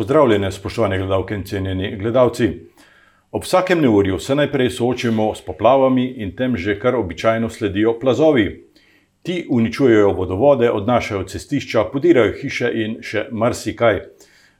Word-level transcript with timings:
Pozdravljene, 0.00 0.52
spoštovane 0.52 0.98
gledalke 0.98 1.34
in 1.34 1.42
cenjeni 1.44 1.96
gledalci. 1.96 2.46
Ob 3.30 3.42
vsakem 3.44 3.82
neurju 3.84 4.18
se 4.18 4.34
najprej 4.34 4.70
soočimo 4.70 5.34
s 5.34 5.42
poplavami 5.44 6.06
in 6.24 6.30
tem 6.36 6.56
že 6.56 6.78
kar 6.80 6.94
običajno 6.96 7.50
sledijo 7.50 7.98
plazovi. 8.00 8.46
Ti 9.22 9.46
uničujejo 9.50 10.12
vodovode, 10.12 10.70
odnašajo 10.70 11.24
cestišča, 11.28 11.84
podirajo 11.92 12.32
hiše 12.40 12.70
in 12.74 12.94
še 13.02 13.26
marsikaj. 13.30 14.00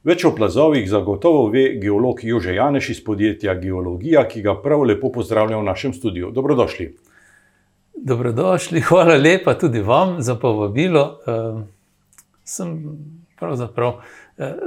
Več 0.04 0.26
o 0.28 0.34
plazovih 0.36 0.84
zagotovo 0.90 1.46
ve 1.48 1.64
geolog 1.80 2.20
Jože 2.24 2.54
Janeš 2.54 2.90
iz 2.90 3.00
podjetja 3.04 3.54
Geologija, 3.54 4.26
ki 4.28 4.42
ga 4.42 4.58
prav 4.60 4.84
lepo 4.92 5.08
pozdravlja 5.08 5.56
v 5.56 5.68
našem 5.70 5.96
studiu. 5.96 6.30
Dobrodošli. 6.30 6.90
Dobrodošli, 7.96 8.84
hvala 8.92 9.16
lepa 9.16 9.56
tudi 9.56 9.80
vam 9.80 10.18
za 10.20 10.36
povabilo. 10.36 11.06
Uh, 11.24 11.64
sem 12.44 12.76
pravzaprav 13.40 14.02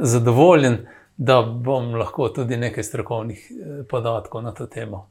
zadovoljen, 0.02 0.78
da 1.18 1.42
bom 1.42 1.96
lahko 1.96 2.30
tudi 2.30 2.58
nekaj 2.58 2.84
strokovnih 2.84 3.52
podatkov 3.90 4.44
na 4.44 4.52
to 4.52 4.66
temo 4.66 5.08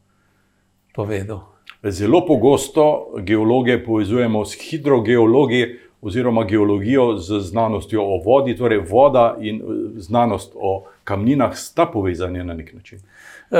povedal. 0.94 1.40
Zelo 1.82 2.26
pogosto 2.26 3.14
geologe 3.18 3.84
povezujemo 3.84 4.44
s 4.44 4.56
hidrogeologi 4.60 5.78
oziroma 6.02 6.44
geologijo 6.44 7.16
z 7.16 7.40
znanostjo 7.40 8.02
o 8.02 8.22
vodi, 8.24 8.56
torej 8.56 8.78
voda 8.78 9.36
in 9.40 9.62
znanost 9.96 10.52
o 10.54 10.84
kamninah 11.04 11.56
sta 11.56 11.86
povezani 11.86 12.44
na 12.44 12.54
nek 12.54 12.74
način. 12.74 12.98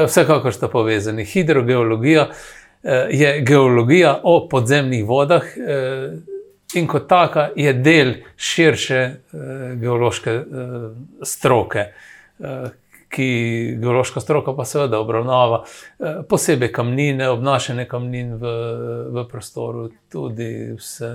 Vsekakor 0.07 0.52
sta 0.52 0.69
povezani. 0.69 1.24
Hidrogeologija 1.24 2.29
je 3.10 3.41
geologija 3.41 4.21
o 4.23 4.48
podzemnih 4.48 5.05
vodah 5.05 5.43
in 6.75 6.87
kot 6.87 7.09
taka 7.09 7.49
je 7.57 7.73
del 7.73 8.15
širše 8.37 9.01
geološke 9.80 10.39
stroke, 11.23 11.85
ki 13.13 13.29
geološka 13.80 14.21
stroka 14.25 14.55
pa 14.57 14.65
seveda 14.65 15.01
obravnava 15.01 15.65
posebej 16.29 16.73
kamnine, 16.73 17.29
obnašanje 17.29 17.85
kamnin 17.88 18.35
v, 18.41 18.55
v 19.13 19.27
prostoru, 19.29 19.91
tudi 20.13 20.73
vse 20.79 21.13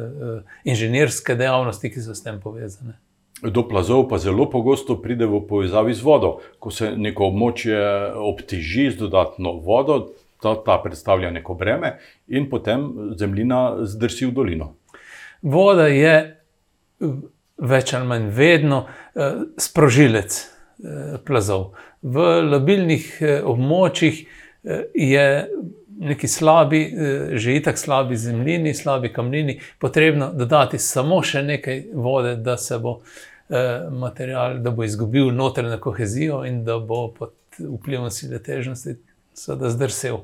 inženirske 0.69 1.35
dejavnosti, 1.35 1.89
ki 1.89 2.05
so 2.05 2.13
s 2.13 2.23
tem 2.25 2.37
povezane. 2.43 2.99
Do 3.41 3.61
plazov 3.69 4.07
pa 4.09 4.17
zelo 4.17 4.47
pogosto 4.49 4.95
pride 4.97 5.25
v 5.29 5.43
povezavi 5.45 5.93
z 5.93 6.01
vodo. 6.01 6.37
Ko 6.59 6.73
se 6.73 6.95
neko 6.97 7.29
območje 7.29 7.77
obteži 8.17 8.89
z 8.93 8.97
dodatno 9.03 9.59
vodo, 9.61 9.99
ta, 10.41 10.55
ta 10.65 10.77
predstavlja 10.81 11.29
neko 11.31 11.53
breme 11.53 11.97
in 12.27 12.49
potem 12.49 13.13
zemljina 13.17 13.85
zdrsi 13.85 14.25
v 14.25 14.33
dolino. 14.33 14.73
Voda 15.41 15.87
je 15.87 16.15
več 17.57 17.93
ali 17.93 18.07
manj 18.07 18.29
vedno 18.33 18.85
sprožilec 19.57 20.37
plazov. 21.25 21.71
V 22.01 22.25
labilnih 22.45 23.09
območjih 23.43 24.21
je 24.93 25.27
neki 25.97 26.27
slabi, 26.29 26.81
že 27.33 27.55
itak 27.57 27.77
slabi 27.77 28.17
zemljini, 28.17 28.73
slabi 28.73 29.09
kamnini, 29.13 29.59
potrebno 29.81 30.29
dodati 30.33 30.77
samo 30.77 31.23
še 31.25 31.41
nekaj 31.41 31.83
vode, 31.93 32.35
da 32.35 32.57
se 32.57 32.77
bo 32.77 32.99
material, 33.91 34.59
da 34.61 34.71
bo 34.71 34.83
izgubil 34.83 35.31
notranjo 35.33 35.79
kohezijo 35.81 36.43
in 36.45 36.63
da 36.67 36.77
bo 36.79 37.07
pod 37.17 37.33
vplivom 37.57 38.11
sile 38.13 38.39
težnosti 38.43 38.97
seveda 39.33 39.69
zdrsel. 39.73 40.21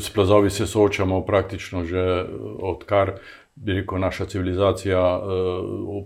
S 0.00 0.10
plazovi 0.14 0.50
se 0.50 0.66
soočamo 0.66 1.20
praktično 1.26 1.84
že 1.84 2.24
odkar 2.60 3.12
bi 3.54 3.72
rekel, 3.72 3.98
naša 3.98 4.26
civilizacija 4.26 5.20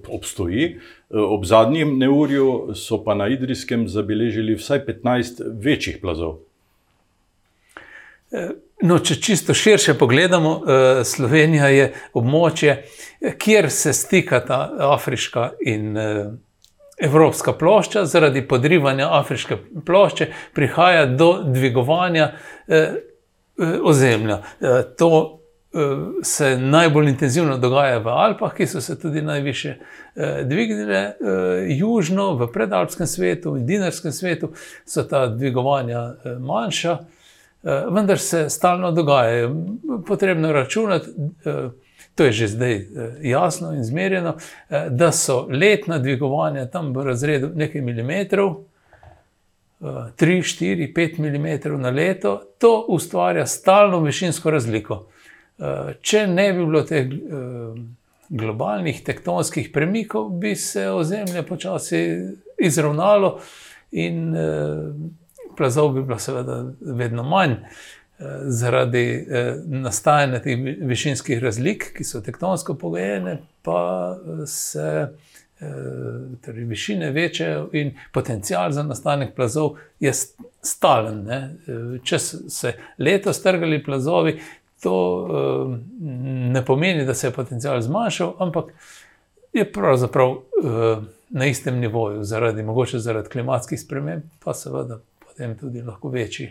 obstoji. 0.09 0.81
Ob 1.11 1.45
zadnjem 1.45 1.99
neurju 1.99 2.75
so 2.75 3.05
pa 3.05 3.15
na 3.15 3.29
Idrijskem 3.29 3.89
zabeležili 3.89 4.55
vsaj 4.55 4.85
petnajst 4.87 5.43
večjih 5.61 5.99
plazov. 6.01 6.39
No, 8.83 8.99
če 8.99 9.15
čisto 9.21 9.55
širše 9.55 9.95
pogledamo, 9.95 10.61
Slovenija 11.05 11.69
je 11.69 11.93
območje, 12.17 12.79
kjer 13.39 13.69
se 13.71 13.93
stikata 13.93 14.71
afriška 14.89 15.51
in 15.61 15.93
evropska 17.03 17.53
plošča, 17.53 18.07
zaradi 18.09 18.43
podrivanja 18.49 19.11
afriške 19.21 19.57
plošče 19.87 20.31
prihaja 20.55 21.07
do 21.07 21.35
dvigovanja 21.45 22.33
ozemlja. 23.59 24.43
To 24.99 25.39
se 26.23 26.59
najbolj 26.59 27.09
intenzivno 27.09 27.59
dogaja 27.59 27.99
v 27.99 28.09
Alpah, 28.09 28.53
ki 28.55 28.67
so 28.67 28.81
se 28.81 28.99
tudi 29.01 29.23
najvišje 29.23 29.79
dvignile, 30.45 31.15
južno, 31.79 32.35
v 32.37 32.49
predalpskem 32.53 33.07
svetu 33.07 33.57
in 33.57 33.67
dinarskem 33.67 34.13
svetu 34.13 34.51
so 34.85 35.03
ta 35.09 35.27
dvigovanja 35.27 36.03
manjša, 36.41 36.99
vendar 37.89 38.19
se 38.19 38.51
stalno 38.51 38.93
dogajajo. 38.93 39.55
Potrebno 40.07 40.49
je 40.49 40.55
računati, 40.55 41.09
to 42.15 42.25
je 42.25 42.33
že 42.33 42.49
zdaj 42.49 42.87
jasno 43.23 43.73
in 43.73 43.81
izmerjeno, 43.81 44.37
da 44.91 45.13
so 45.13 45.47
letna 45.49 45.99
dvigovanja 45.99 46.67
tam 46.67 46.93
v 46.93 47.05
razredu 47.05 47.49
nekaj 47.55 47.81
milimetrov, 47.81 48.57
tri, 50.17 50.43
štiri, 50.43 50.87
pet 50.95 51.19
milimetrov 51.19 51.81
na 51.81 51.91
leto, 51.91 52.37
to 52.59 52.87
ustvarja 52.89 53.47
stalno 53.47 54.01
višinsko 54.01 54.51
razliko. 54.51 54.99
Če 56.01 56.27
ne 56.27 56.53
bi 56.53 56.67
bilo 56.67 56.83
teh 56.87 57.11
globalnih 58.33 59.03
tektonskih 59.05 59.71
premikov, 59.75 60.31
bi 60.41 60.55
se 60.57 60.87
ozemlje 60.91 61.43
počasi 61.47 62.03
izravnalo 62.63 63.35
in 63.93 64.31
plazov 65.57 65.93
bi 65.97 66.07
bilo 66.07 66.19
seveda 66.19 66.63
vedno 66.81 67.27
manj. 67.27 67.59
Zaradi 68.47 69.27
nastajanja 69.67 70.39
teh 70.45 70.61
višinskih 70.87 71.43
razlik, 71.43 71.89
ki 71.97 72.05
so 72.07 72.21
tektonsko 72.23 72.77
pogojene, 72.79 73.41
pa 73.67 74.15
se 74.47 75.09
torej 76.45 76.65
višine 76.65 77.11
večajo 77.11 77.69
in 77.73 77.93
potencial 78.13 78.73
za 78.73 78.83
nastanek 78.83 79.35
plazov 79.35 79.77
je 80.01 80.13
stalen, 80.63 81.23
ne. 81.25 81.41
Če 82.05 82.19
so 82.19 82.43
se 82.49 82.75
letos 82.99 83.39
strgali 83.39 83.83
plazovi, 83.85 84.39
to 84.83 84.97
ne 86.53 86.65
pomeni, 86.65 87.05
da 87.07 87.15
se 87.15 87.27
je 87.27 87.35
potencial 87.37 87.81
zmanjšal, 87.81 88.35
ampak 88.39 88.73
je 89.53 89.73
pravzaprav 89.73 90.37
na 91.29 91.47
istem 91.47 91.79
nivoju, 91.81 92.25
zaradi, 92.25 92.63
mogoče 92.63 92.99
zaradi 92.99 93.29
klimatskih 93.29 93.81
sprememb, 93.81 94.23
pa 94.45 94.55
seveda 94.55 94.99
potem 95.27 95.55
tudi 95.59 95.83
lahko 95.83 96.09
večji. 96.09 96.51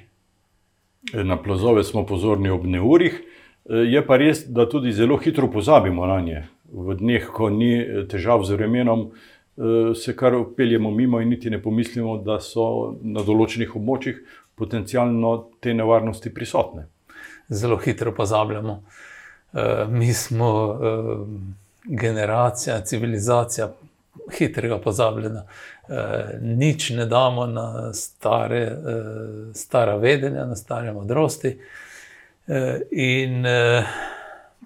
Na 1.13 1.37
plazove 1.41 1.83
smo 1.83 2.05
pozorni 2.05 2.49
ob 2.49 2.65
neurjih, 2.65 3.21
je 3.65 4.01
pa 4.07 4.17
res, 4.17 4.45
da 4.47 4.69
tudi 4.69 4.91
zelo 4.91 5.17
hitro 5.17 5.51
pozabimo 5.51 6.05
nanje. 6.05 6.47
V 6.71 6.95
dneh, 6.95 7.25
ko 7.27 7.49
ni 7.49 7.83
težav 8.07 8.45
z 8.47 8.55
vremenom, 8.55 9.09
se 9.95 10.15
kar 10.15 10.37
peljemo 10.57 10.91
mimo 10.91 11.19
in 11.21 11.29
niti 11.29 11.49
ne 11.49 11.59
pomislimo, 11.61 12.17
da 12.23 12.39
so 12.39 12.95
na 13.03 13.23
določenih 13.27 13.75
območjih 13.75 14.21
potencialno 14.55 15.33
te 15.59 15.73
nevarnosti 15.73 16.31
prisotne. 16.33 16.87
Zelo 17.49 17.77
hitro 17.77 18.13
pozabljamo. 18.15 18.83
mi 19.89 20.13
smo 20.13 20.79
generacija, 21.83 22.81
civilizacija 22.81 23.71
hitrega 24.37 24.79
pozabljanja. 24.79 25.43
nič 26.41 26.89
ne 26.89 27.05
damo 27.05 27.45
na 27.45 27.93
stare, 27.93 28.77
stara 29.53 29.95
vedenja, 29.95 30.45
na 30.45 30.55
stare 30.55 30.93
modrosti. 30.93 31.57
in 32.91 33.45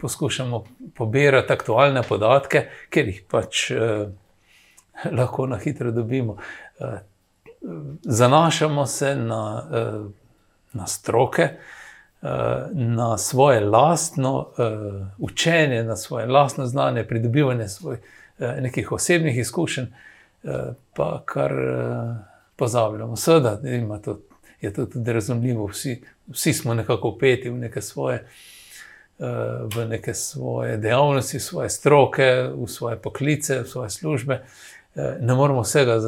poskušamo 0.02 0.64
pobirati 0.96 1.54
aktualne 1.54 2.04
podatke, 2.04 2.68
ker 2.90 3.08
jih 3.08 3.24
pač 3.32 3.72
lahko 5.12 5.48
na 5.48 5.58
hitro 5.58 5.92
dobimo. 5.92 6.38
zanašamo 8.04 8.86
se 8.86 9.16
na 9.16 9.64
na 10.76 10.88
stroke, 10.88 11.50
na 12.72 13.18
svoje 13.18 13.60
lastno 13.60 14.48
učenje, 15.18 15.84
na 15.84 15.96
svoje 15.96 16.26
lastno 16.26 16.66
znanje, 16.66 17.04
pridobivanje 17.04 17.68
svojih 17.68 18.00
nekih 18.40 18.92
osebnih 18.92 19.38
izkušenj, 19.38 19.86
pa 20.94 21.22
kar 21.26 21.52
pozabljamo. 22.56 23.16
Seveda 23.16 23.70
ima 23.70 24.00
to, 24.00 24.20
je 24.62 24.74
to 24.74 24.86
tudi 24.86 25.14
razumljivo, 25.14 25.66
vsi, 25.66 26.04
vsi 26.28 26.54
smo 26.54 26.74
nekako 26.74 27.10
vpeti 27.10 27.50
v 27.50 27.58
neke 27.58 27.82
svoje, 27.82 28.28
v 29.20 29.86
neke 29.90 30.14
svoje 30.14 30.78
dejavnosti, 30.78 31.40
svoje 31.40 31.70
stroke, 31.70 32.52
v 32.56 32.68
svoje 32.68 32.98
poklice, 32.98 33.62
v 33.64 33.68
svoje 33.68 33.90
službe. 33.90 34.42
ne 35.22 35.36
moremo 35.36 35.62
vsega 35.62 36.00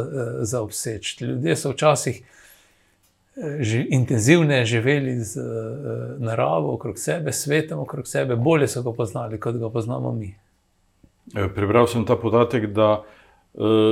zaobseči. 0.41 1.25
Ljudje 1.25 1.55
so 1.55 1.71
včasih 1.71 2.23
že 3.59 3.85
intenzivneje 3.89 4.65
živeli 4.65 5.19
z 5.19 5.37
naravo 6.19 6.73
okrog 6.73 6.99
sebe, 6.99 7.31
svetom 7.31 7.79
okrog 7.79 8.07
sebe, 8.07 8.35
bolje 8.35 8.67
so 8.67 8.81
ga 8.81 8.91
poznali, 8.91 9.39
kot 9.39 9.55
ga 9.55 9.69
poznamo 9.69 10.11
mi. 10.11 10.35
prebral 11.55 11.87
sem 11.87 12.05
ta 12.05 12.15
podatek, 12.15 12.65
da 12.65 13.03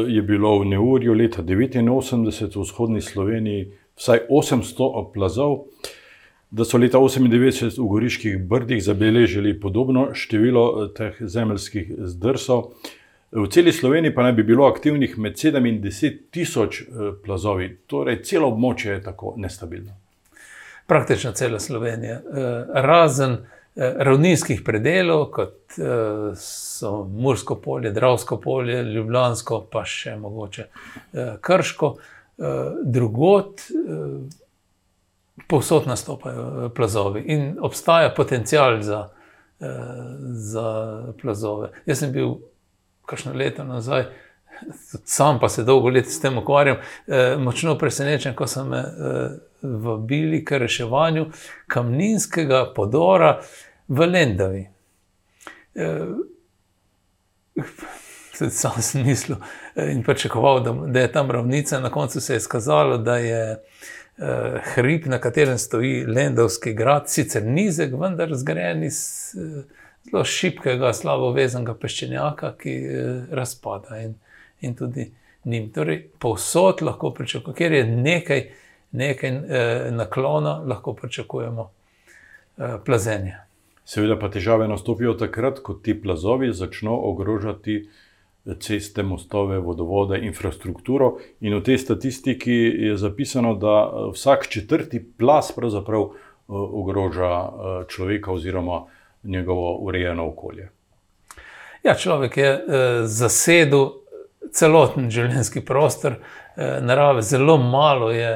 je 0.08 0.22
bilo 0.22 0.60
v 0.60 0.66
neurju 0.66 1.14
leta 1.14 1.44
1989 1.44 2.56
v 2.56 2.62
vzhodni 2.62 3.02
Sloveniji 3.02 3.72
vsaj 3.96 4.20
800 4.30 5.14
plazov, 5.14 5.66
da 6.52 6.66
so 6.66 6.78
leta 6.78 6.98
1998 6.98 7.80
v 7.82 7.88
Goriških 7.88 8.38
brdih 8.44 8.84
zabeležili 8.84 9.60
podobno 9.60 10.10
število 10.14 10.88
teh 10.88 11.18
zemeljskih 11.20 11.92
zdrsov. 11.98 12.72
V 13.32 13.48
celi 13.52 13.72
Sloveniji 13.74 14.16
pa 14.16 14.24
naj 14.24 14.32
bi 14.38 14.44
bilo 14.44 14.68
aktivnih 14.68 15.18
med 15.18 15.34
7 15.36 15.68
in 15.68 15.82
10 15.84 16.20
tisoč 16.32 16.84
plazovi, 17.26 17.78
torej 17.88 18.22
celo 18.24 18.48
območje 18.54 18.92
je 18.94 19.02
tako 19.04 19.34
nestabilno. 19.38 19.92
Praktično 20.88 21.32
cela 21.32 21.60
Slovenija, 21.60 22.22
razen 22.74 23.38
ravninskih 23.76 24.62
predelov, 24.64 25.26
kot 25.36 25.76
so 26.40 27.04
Mursko 27.12 27.56
polje, 27.60 27.92
Dravsko 27.92 28.38
polje, 28.40 28.84
Ljubljansko, 28.84 29.66
pa 29.72 29.84
še 29.84 30.16
mogoče 30.22 30.68
Krško, 31.42 31.96
drugod 32.86 33.66
povsod 35.48 35.88
nastopajo 35.88 36.70
plazovi 36.76 37.24
in 37.28 37.58
obstaja 37.62 38.14
potencial 38.14 38.82
za, 38.82 39.10
za 40.20 41.04
plazove. 41.22 41.72
Jaz 41.86 42.00
sem 42.00 42.12
bil 42.12 42.38
kakšno 43.06 43.34
leto 43.34 43.64
nazaj, 43.64 44.06
sam 45.18 45.40
pa 45.40 45.50
se 45.50 45.64
dolgo 45.64 45.90
let 45.90 46.08
s 46.08 46.22
tem 46.22 46.38
ukvarjam, 46.38 46.78
močno 47.40 47.78
presenečen, 47.78 48.36
ko 48.36 48.48
so 48.48 48.66
me 48.66 48.84
vabili 49.62 50.46
k 50.46 50.58
reševanju 50.58 51.26
kamninskega 51.68 52.72
podora 52.76 53.40
v 53.88 54.08
Lendavi. 54.08 54.68
Sam 58.50 58.82
sem 58.82 59.06
mislil 59.06 59.38
in 59.76 60.04
pričakoval, 60.04 60.60
da, 60.64 60.72
da 60.72 61.00
je 61.00 61.12
tam 61.12 61.32
ravnica, 61.32 61.80
na 61.80 61.90
koncu 61.90 62.22
se 62.22 62.34
je 62.34 62.38
izkazalo, 62.38 62.98
da 62.98 63.18
je 63.18 63.64
hrib, 64.76 65.06
na 65.06 65.20
katerem 65.20 65.58
stoji 65.58 66.06
Lendavski 66.06 66.74
grad, 66.74 67.10
sicer 67.10 67.44
nizek, 67.44 67.94
vendar 68.00 68.32
zgrajen 68.36 68.84
iz 68.84 69.00
zelo 70.06 70.24
šibkega, 70.24 70.94
slabo 70.94 71.32
vezanega 71.36 71.76
peščenjaka, 71.80 72.54
ki 72.60 72.76
razpada 73.36 74.00
in, 74.04 74.14
in 74.62 74.76
tudi 74.76 75.10
njim. 75.46 75.70
Torej, 75.74 76.06
povsod 76.20 76.82
lahko 76.86 77.12
pričakujemo, 77.14 77.58
kjer 77.58 77.74
je 77.74 77.84
nekaj, 77.86 78.46
nekaj 78.92 79.34
naklona, 79.92 80.60
lahko 80.66 80.94
pričakujemo 80.94 81.70
plazenje. 82.86 83.36
Seveda 83.86 84.16
pa 84.20 84.32
težave 84.34 84.68
nastopijo 84.68 85.14
takrat, 85.14 85.60
ko 85.60 85.74
ti 85.74 85.94
plazovi 86.02 86.54
začno 86.54 86.96
ogrožati 87.10 87.84
ceste, 88.60 89.04
mostove, 89.04 89.60
vodovode, 89.60 90.20
infrastrukturo. 90.22 91.18
In 91.42 91.58
v 91.58 91.64
tej 91.64 91.78
statistiki 91.78 92.54
je 92.90 92.98
zapisano, 92.98 93.56
da 93.56 93.90
vsak 94.14 94.48
četrti 94.48 95.02
plaz 95.18 95.52
pravzaprav 95.56 96.10
ogroža 96.48 97.50
človeka 97.90 98.32
oziroma 98.32 98.86
njegovo 99.24 99.78
urejeno 99.78 100.28
okolje. 100.28 100.70
Ja, 101.84 101.96
človek 101.96 102.38
je 102.38 102.52
zasedel 103.06 103.90
celoten 104.54 105.10
življenjski 105.10 105.66
prostor 105.66 106.20
narave, 106.58 107.22
zelo 107.22 107.58
malo 107.58 108.12
je 108.14 108.30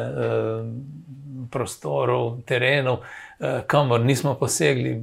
prostorov, 1.51 2.41
terenov, 2.45 3.05
kamor 3.67 4.01
nismo 4.05 4.33
posegli, 4.37 4.99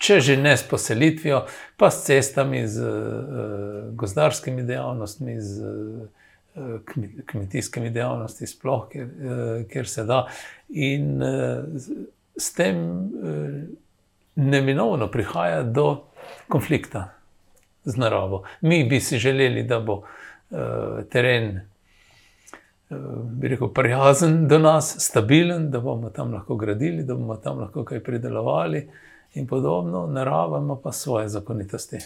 če 0.00 0.16
že 0.24 0.36
ne 0.40 0.56
s 0.56 0.64
poselitvijo, 0.64 1.44
pa 1.76 1.90
s 1.92 2.06
cestami, 2.08 2.64
z 2.68 2.88
gozdarskimi 4.00 4.64
dejavnostmi, 4.64 5.34
z 5.40 5.74
kmetijskimi 7.30 7.92
dejavnostmi, 7.94 8.48
sploh, 8.48 8.86
kjer, 8.90 9.10
kjer 9.70 9.88
se 9.88 10.04
da. 10.08 10.22
In 10.72 11.20
s 12.40 12.52
tem 12.56 12.80
neminovno 14.40 15.10
prihaja 15.12 15.62
do 15.62 15.86
konflikta 16.48 17.10
z 17.84 18.00
naravo. 18.00 18.42
Mi 18.60 18.82
bi 18.88 19.00
si 19.00 19.20
želeli, 19.20 19.62
da 19.68 19.80
bo 19.84 20.00
teren, 21.12 21.60
bi 23.36 23.52
rekel, 23.52 23.68
prijazen 23.76 24.48
do 24.48 24.58
nas, 24.58 24.96
stabilen, 24.98 25.68
da 25.70 25.80
bomo 25.80 26.10
tam 26.10 26.32
lahko 26.34 26.56
gradili, 26.56 27.04
da 27.04 27.14
bomo 27.14 27.36
tam 27.36 27.60
lahko 27.60 27.84
kaj 27.84 28.02
pridelovali 28.04 28.88
in 29.34 29.46
podobno, 29.46 30.06
narava 30.06 30.58
ima 30.58 30.76
pa 30.76 30.92
svoje 30.92 31.28
zakonitosti. 31.28 31.98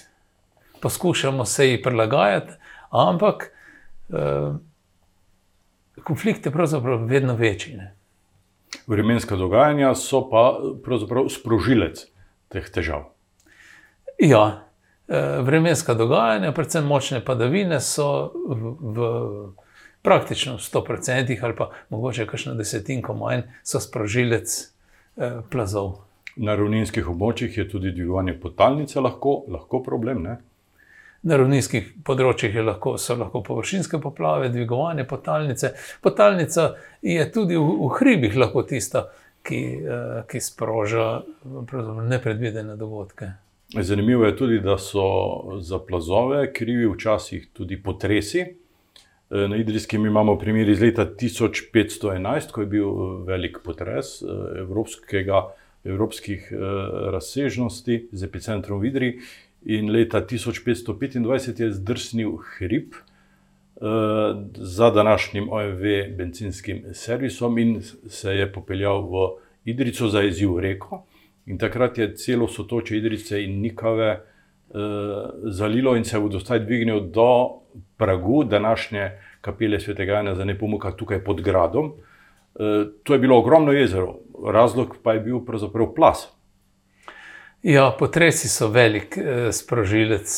Poskušamo 0.82 1.44
se 1.44 1.70
ji 1.70 1.82
prilagajati, 1.82 2.52
ampak 2.90 3.50
konflikt 6.04 6.46
je 6.46 6.52
pravzaprav 6.52 7.04
vedno 7.04 7.34
večji, 7.34 7.76
ne. 7.76 7.94
Vremenska 8.86 9.36
dogajanja 9.36 9.94
so 9.94 10.30
pa 10.30 10.60
pravzaprav 10.84 11.28
sprožilec 11.28 12.06
teh 12.48 12.70
težav. 12.70 13.04
Ja, 14.18 14.66
vremenska 15.42 15.94
dogajanja, 15.94 16.52
predvsem 16.52 16.86
močne 16.86 17.24
padavine, 17.24 17.80
so 17.80 18.32
v, 18.48 18.74
v 18.80 19.08
praktično 20.02 20.58
sto 20.58 20.84
procentih 20.84 21.44
ali 21.44 21.56
pa 21.56 21.70
mogoče 21.88 22.26
kakšno 22.26 22.54
desetinko 22.54 23.14
manj, 23.14 23.46
so 23.62 23.80
sprožilec 23.80 24.74
plazov. 25.50 26.04
Na 26.36 26.56
ravninskih 26.58 27.08
območjih 27.08 27.58
je 27.58 27.68
tudi 27.68 27.92
dvigovanje 27.94 28.34
podtalnice 28.42 29.00
lahko, 29.00 29.44
lahko 29.48 29.82
problem, 29.82 30.24
ne? 30.26 30.38
Na 31.24 31.38
ravninskih 31.40 31.92
področjih 32.04 32.56
je 32.58 32.64
lahko, 32.64 32.96
so 32.98 33.14
lahko 33.16 33.40
površinske 33.46 34.00
poplave, 34.02 34.50
dvigovanje 34.52 35.06
podtalnice. 35.08 35.70
Podtalnica 36.04 36.72
je 37.06 37.28
tudi 37.32 37.56
v, 37.56 37.78
v 37.84 37.92
hribih 38.00 38.36
lahko 38.36 38.64
tista, 38.68 39.06
ki, 39.44 39.62
ki 40.28 40.40
sproža 40.40 41.22
nepredvidene 42.10 42.76
dogodke. 42.80 43.30
Zanimivo 43.74 44.26
je 44.26 44.36
tudi, 44.36 44.60
da 44.60 44.76
so 44.78 45.58
za 45.60 45.78
plazove 45.78 46.52
krivi 46.52 46.86
včasih 46.92 47.48
tudi 47.52 47.80
potresi. 47.82 48.44
Na 49.30 49.56
Idrijskem 49.56 50.06
imamo 50.06 50.36
primer 50.38 50.68
iz 50.68 50.82
leta 50.82 51.06
tisoč 51.16 51.64
petsto 51.72 52.12
enajst, 52.12 52.52
ko 52.52 52.62
je 52.62 52.70
bil 52.70 52.90
velik 53.26 53.58
potres 53.64 54.20
evropskega, 54.60 55.46
evropskih 55.84 56.52
razsežnosti 57.12 58.08
z 58.12 58.24
epicentrom 58.24 58.80
v 58.80 58.86
Idriji. 58.86 59.18
In 59.64 59.88
leta 59.90 60.20
tisoč 60.20 60.60
petsto 60.64 60.92
petindvajset 60.98 61.60
je 61.60 61.72
zdrsnil 61.72 62.36
hrib 62.36 62.94
za 64.54 64.90
današnjim 64.90 65.48
OMV 65.52 65.82
bencinskim 66.16 66.84
servisom 66.92 67.58
in 67.58 67.82
se 68.08 68.34
je 68.34 68.52
popeljal 68.52 69.02
v 69.02 69.28
Idrijco, 69.64 70.08
zajezil 70.08 70.58
reko. 70.60 71.04
In 71.46 71.58
takrat 71.58 71.98
je 71.98 72.14
celo 72.16 72.48
sotočje 72.48 72.98
Idrijce 72.98 73.44
in 73.44 73.60
Nikave 73.60 74.20
zalilo 75.44 75.96
in 75.96 76.04
se 76.04 76.18
vodostaj 76.18 76.58
dvignil 76.58 77.00
do 77.00 77.60
pragu 77.96 78.44
današnje 78.44 79.10
kapele 79.40 79.80
svetega 79.80 80.12
Jana 80.12 80.34
za 80.34 80.44
Nepomuka 80.44 80.92
tukaj 80.92 81.24
pod 81.24 81.40
gradom. 81.40 81.92
To 83.02 83.12
je 83.12 83.18
bilo 83.18 83.38
ogromno 83.38 83.72
jezero, 83.72 84.18
razlog 84.52 84.96
pa 85.02 85.12
je 85.12 85.20
bil 85.20 85.40
pravzaprav 85.46 85.94
plaz. 85.94 86.26
Ja, 87.62 87.88
potresi 87.98 88.48
so 88.48 88.68
velik 88.68 89.16
sprožilec 89.52 90.34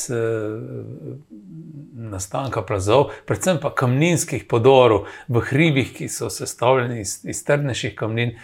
nastanka 1.92 2.62
plazov, 2.62 3.10
predvsem 3.26 3.58
pa 3.62 3.72
kamninskih 3.74 4.44
podorov 4.46 5.08
v 5.28 5.42
hribih, 5.48 5.90
ki 5.96 6.06
so 6.08 6.30
sestavljeni 6.30 7.00
iz, 7.02 7.18
iz 7.26 7.42
trdnejših 7.44 7.96
kamnin. 7.98 8.36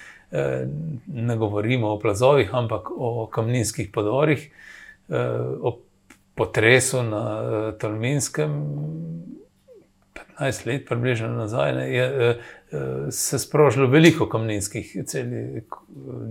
Ne 1.07 1.37
govorimo 1.37 1.93
o 1.93 2.01
plazovih, 2.01 2.51
ampak 2.53 2.91
o 2.91 3.29
kamninskih 3.31 3.93
podorih. 3.95 4.49
Ob 5.63 5.85
potresu 6.35 7.03
na 7.03 7.73
Tolminskem 7.79 8.51
petnajst 10.13 10.67
let 10.67 10.87
približno 10.89 11.29
nazaj, 11.29 11.75
ne, 11.75 11.87
je 11.95 12.39
se 13.11 13.39
sprožilo 13.39 13.87
veliko 13.89 14.29
kamninskih, 14.29 14.97
celi 15.07 15.63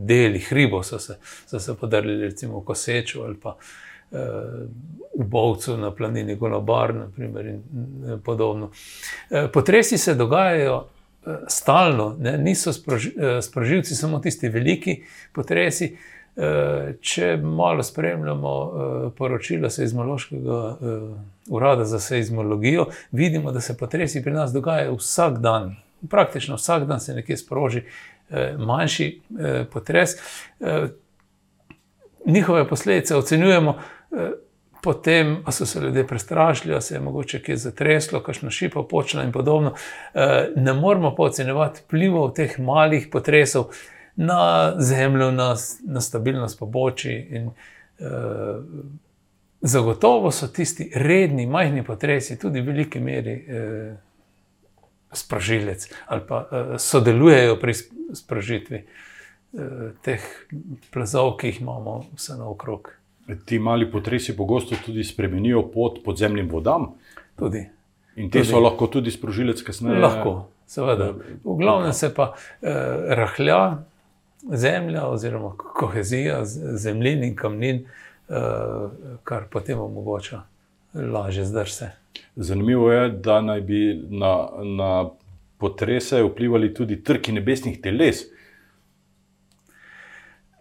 deli 0.10 0.40
hribov 0.40 0.84
so 0.84 1.00
se, 1.00 1.18
so 1.46 1.60
se 1.60 1.76
podrli, 1.78 2.22
recimo 2.22 2.60
v 2.60 2.66
Koseču 2.66 3.24
ali 3.24 3.38
pa 3.38 3.56
v 4.12 5.24
Bovcu 5.24 5.78
na 5.78 5.92
planini 5.96 6.36
Golobar, 6.36 6.96
na 6.96 7.06
primer, 7.16 7.46
in 7.46 7.62
podobno. 8.26 8.72
Potresi 9.54 9.98
se 9.98 10.16
dogajajo 10.16 10.88
stalno, 11.48 12.16
ne, 12.20 12.38
niso 12.38 12.74
sprožilci 13.42 13.96
samo 13.96 14.20
tisti 14.20 14.50
veliki 14.50 15.04
potresi. 15.32 15.98
Če 17.02 17.38
malo 17.38 17.84
spremljamo 17.84 18.52
poročila 19.18 19.70
Seizmološkega 19.70 20.60
urada 21.50 21.86
za 21.86 22.00
seizmologijo, 22.00 22.88
vidimo, 23.12 23.52
da 23.52 23.62
se 23.62 23.78
potresi 23.78 24.24
pri 24.24 24.34
nas 24.34 24.54
dogajajo 24.54 24.96
vsak 24.96 25.38
dan. 25.40 25.76
Praktično 26.10 26.56
vsak 26.56 26.88
dan 26.90 27.00
se 27.00 27.14
nekje 27.14 27.38
sproži 27.38 27.84
manjši 28.58 29.10
potres. 29.74 30.16
Njihove 32.26 32.68
posledice 32.68 33.16
ocenjujemo 33.16 33.76
potem 34.82 35.44
so 35.52 35.66
se 35.66 35.80
ljudje 35.80 36.08
prestrašili, 36.08 36.82
se 36.82 36.96
je 36.96 37.00
mogoče 37.00 37.42
kaj 37.44 37.56
zatreslo, 37.56 38.20
kakšno 38.20 38.50
šipo 38.50 38.84
počela 38.84 39.24
in 39.24 39.32
podobno. 39.32 39.74
Eh, 40.14 40.50
ne 40.56 40.74
moramo 40.74 41.16
pa 41.16 41.24
ocenjevati 41.24 41.82
vplivov 41.86 42.34
teh 42.34 42.60
malih 42.60 43.08
potresov 43.12 43.66
na 44.22 44.74
zemljo, 44.78 45.32
na, 45.32 45.56
na 45.84 46.02
stabilnost 46.02 46.60
pobočji. 46.60 47.16
In, 47.32 47.48
uh, 47.48 47.56
zagotovo 49.62 50.32
so 50.32 50.48
tisti 50.48 50.92
redni, 50.96 51.46
majhni 51.46 51.84
potresi 51.84 52.40
tudi 52.40 52.62
v 52.62 52.72
veliki 52.72 53.00
meri 53.00 53.36
uh, 53.36 53.98
sprožilec 55.14 55.90
ali 56.08 56.22
pa 56.28 56.42
uh, 56.42 56.78
sodelujejo 56.78 57.60
pri 57.60 57.74
sprožitvi 58.14 58.82
uh, 58.82 59.92
teh 60.02 60.26
plazov, 60.94 61.36
ki 61.38 61.54
jih 61.54 61.62
imamo 61.62 62.02
vse 62.16 62.38
naokrog. 62.40 62.94
Ti 63.46 63.60
mali 63.60 63.92
potresi 63.92 64.38
pogosto 64.38 64.76
tudi 64.86 65.04
spremenijo 65.04 65.68
pot 65.74 66.02
podzemnim 66.06 66.50
vodam. 66.50 66.94
Tudi. 67.40 67.66
In 68.16 68.30
te 68.30 68.40
tudi. 68.40 68.50
so 68.50 68.60
lahko 68.60 68.88
tudi 68.88 69.12
sprožilec, 69.12 69.62
kasneje. 69.64 70.00
Lahko, 70.02 70.34
seveda. 70.68 71.14
V 71.44 71.56
glavnem 71.58 71.94
se 71.94 72.10
pa 72.14 72.34
eh, 72.34 72.74
rahlja, 73.16 73.84
zemlja, 74.50 75.08
oziroma 75.08 75.54
kohezija 75.58 76.46
zemljin 76.76 77.24
in 77.24 77.36
kamnin, 77.36 77.86
uh, 78.30 78.36
kar 79.24 79.44
potem 79.52 79.80
omogoča 79.80 80.42
lažje 80.94 81.46
zdrse. 81.46 81.92
Zanimivo 82.36 82.92
je, 82.92 83.10
da 83.10 83.42
naj 83.42 83.62
bi 83.62 84.02
na, 84.10 84.50
na 84.78 85.10
potrese 85.58 86.24
vplivali 86.24 86.74
tudi 86.74 87.04
trki 87.04 87.32
nebesnih 87.32 87.82
teles. 87.82 88.26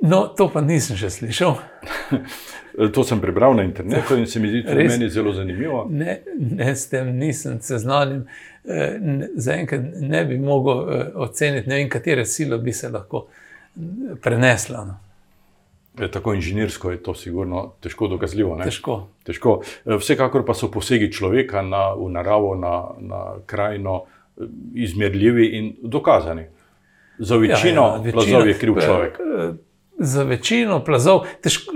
No, 0.00 0.26
to 0.36 0.48
pa 0.48 0.60
nisem 0.64 0.96
še 0.96 1.10
slišal. 1.12 1.58
to 2.94 3.04
sem 3.04 3.20
prebral 3.20 3.54
na 3.56 3.66
internetu 3.66 4.16
in 4.16 4.26
se 4.26 4.40
mi 4.40 4.48
zdi 4.48 4.62
tudi 4.64 4.86
meni 4.88 5.10
zelo 5.10 5.32
zanimivo. 5.36 5.86
Ne, 5.90 6.20
ne 6.38 6.70
s 6.76 6.88
tem 6.88 7.12
nisem 7.18 7.58
seznanjen. 7.60 8.24
Eh, 8.64 8.96
zaenkrat 9.36 9.84
ne 10.00 10.24
bi 10.24 10.38
mogel 10.38 10.80
eh, 10.80 11.04
oceniti, 11.14 11.68
ne 11.68 11.82
vem, 11.82 11.88
katere 11.92 12.24
sile 12.24 12.58
bi 12.58 12.72
se 12.72 12.88
lahko 12.88 13.26
prenesla. 14.22 14.84
No. 14.84 14.98
Je, 15.98 16.10
tako 16.10 16.34
inženirsko 16.34 16.90
je 16.90 17.02
to 17.02 17.14
sigurno 17.14 17.72
težko 17.80 18.08
dokazljivo. 18.08 18.58
Težko. 18.64 19.08
težko. 19.24 19.60
E, 19.84 19.96
vsekakor 19.96 20.44
pa 20.46 20.54
so 20.54 20.70
posegi 20.70 21.10
človeka 21.12 21.62
na, 21.62 21.90
v 21.94 22.08
naravo, 22.14 22.54
na, 22.54 22.74
na 22.98 23.24
krajino, 23.46 24.04
e, 24.38 24.46
izmerljivi 24.74 25.46
in 25.58 25.74
dokazani. 25.82 26.46
Za 27.18 27.36
večino, 27.36 27.82
ja, 27.82 27.88
ja, 27.88 27.96
večino 27.96 28.12
plazov 28.12 28.48
je 28.48 28.58
kriv 28.58 28.80
človek. 28.84 29.18
E, 29.20 29.52
za 29.98 30.22
večino 30.22 30.84
plazov 30.84 31.26
težko, 31.42 31.72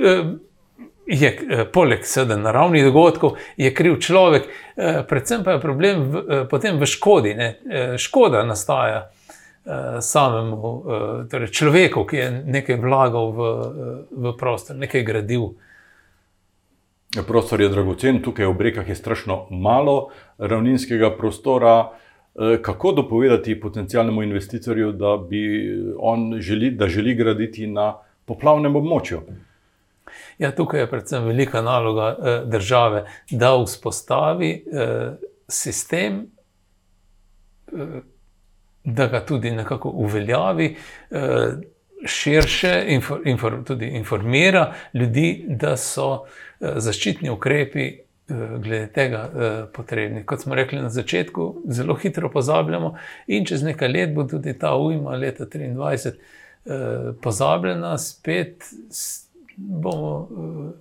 je, 1.06 1.30
poleg 1.72 2.06
sedaj 2.08 2.38
naravnih 2.40 2.84
dogodkov, 2.84 3.34
je 3.56 3.74
kriv 3.74 3.98
človek, 4.00 4.46
predvsem 5.08 5.44
pa 5.44 5.58
je 5.58 5.60
problem 5.60 6.06
v, 6.08 6.22
potem 6.48 6.78
v 6.80 6.88
škodi. 6.88 7.34
Ne? 7.36 7.50
Škoda 8.00 8.40
nastaja 8.48 9.10
samemu 10.00 10.70
uh, 10.70 10.84
torej 11.30 11.48
človeku, 11.56 12.04
ki 12.04 12.16
je 12.16 12.26
nekaj 12.44 12.76
vlagal 12.82 13.30
v, 13.32 13.38
uh, 13.40 14.00
v 14.10 14.34
prostor, 14.36 14.76
nekaj 14.76 15.04
gradil. 15.06 15.54
Ja, 17.14 17.22
prostor 17.22 17.62
je 17.62 17.70
dragocen, 17.72 18.20
tukaj 18.22 18.50
v 18.50 18.58
Brekah 18.58 18.88
je 18.88 18.96
strašno 18.98 19.46
malo 19.50 20.10
ravninskega 20.38 21.14
prostora. 21.16 21.94
Kako 22.34 22.92
dopovedati 22.92 23.54
potencijalnemu 23.60 24.22
investitorju, 24.22 24.92
da, 24.98 25.12
želi, 26.42 26.70
da 26.74 26.88
želi 26.90 27.14
graditi 27.14 27.68
na 27.70 27.92
poplavnem 28.26 28.74
območju? 28.74 29.20
Ja, 30.38 30.50
tukaj 30.54 30.80
je 30.80 30.90
predvsem 30.90 31.24
velika 31.24 31.62
naloga 31.62 32.16
eh, 32.18 32.42
države, 32.46 33.06
da 33.30 33.54
vzpostavi 33.62 34.50
eh, 34.72 35.12
sistem, 35.48 36.26
eh, 37.72 38.00
da 38.84 39.06
ga 39.06 39.20
tudi 39.26 39.50
nekako 39.50 39.88
uveljavi, 39.88 40.76
eh, 41.10 41.48
širše 42.06 42.84
infor, 43.24 43.64
tudi 43.64 43.86
informira 43.86 44.72
ljudi, 44.92 45.44
da 45.48 45.76
so 45.76 46.24
eh, 46.60 46.72
zaščitni 46.76 47.30
ukrepi 47.30 47.86
eh, 47.86 47.98
glede 48.58 48.86
tega 48.92 49.28
potrebni. 49.72 50.26
Kot 50.26 50.40
smo 50.40 50.54
rekli 50.54 50.80
na 50.80 50.88
začetku, 50.88 51.62
zelo 51.64 51.94
hitro 51.94 52.30
pozabljamo, 52.30 52.94
in 53.26 53.44
čez 53.44 53.62
nekaj 53.62 53.88
let 53.88 54.14
bo 54.14 54.24
tudi 54.24 54.58
ta 54.58 54.76
ujma, 54.76 55.16
leta 55.16 55.44
2023, 55.44 56.12
pozabljena, 57.22 57.98
spet 57.98 58.64
bomo 59.56 60.28